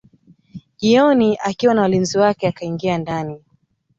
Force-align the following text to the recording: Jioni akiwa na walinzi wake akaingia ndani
Jioni 0.77 1.37
akiwa 1.43 1.73
na 1.73 1.81
walinzi 1.81 2.17
wake 2.17 2.47
akaingia 2.47 2.97
ndani 2.97 3.41